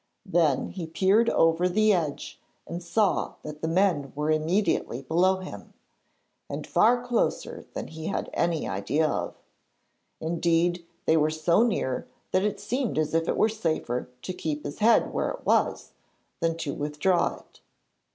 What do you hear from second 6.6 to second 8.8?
far closer than he had any